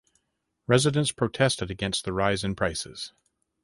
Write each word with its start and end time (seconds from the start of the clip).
Residents 0.65 1.11
protested 1.11 1.69
against 1.69 2.05
the 2.05 2.11
rise 2.11 2.43
in 2.43 2.55
prices. 2.55 3.13